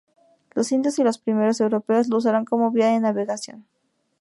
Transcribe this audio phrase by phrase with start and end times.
[0.55, 3.67] Los indios y los primeros europeos lo usaron como vía de navegación.